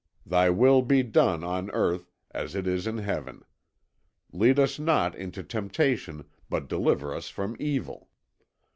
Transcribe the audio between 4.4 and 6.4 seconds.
us not into temptation,